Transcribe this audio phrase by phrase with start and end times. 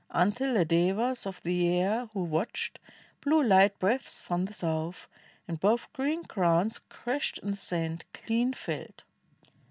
[0.09, 2.79] Until the Devas of the air, who watched,
[3.23, 5.07] Blew hght breaths from the south,
[5.47, 9.03] and both green crowns Crashed in the sand, clean felled.